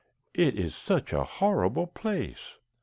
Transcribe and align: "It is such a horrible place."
"It 0.33 0.57
is 0.57 0.73
such 0.75 1.13
a 1.13 1.23
horrible 1.23 1.85
place." 1.85 2.57